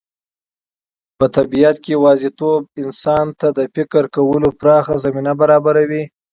[1.17, 6.03] په طبیعت کې یوازېتوب انسان ته د فکر کولو پراخه زمینه برابروي.